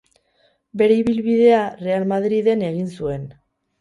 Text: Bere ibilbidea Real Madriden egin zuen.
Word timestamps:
Bere 0.81 0.95
ibilbidea 1.01 1.61
Real 1.85 2.07
Madriden 2.13 2.67
egin 2.71 2.89
zuen. 2.99 3.29